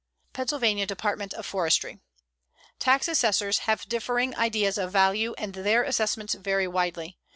PENNSYLVANIA 0.33 0.87
DEPARTMENT 0.87 1.35
OF 1.35 1.45
FORESTRY: 1.45 1.99
Tax 2.79 3.07
assessors 3.07 3.59
have 3.69 3.87
differing 3.87 4.35
ideas 4.35 4.79
of 4.79 4.91
value 4.91 5.35
and 5.37 5.53
their 5.53 5.83
assessments 5.83 6.33
vary 6.33 6.67
widely. 6.67 7.19